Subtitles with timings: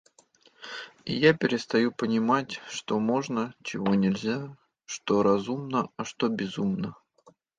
[1.05, 6.95] И я перестаю понимать, что можно, чего нельзя, что разумно, а что безумно.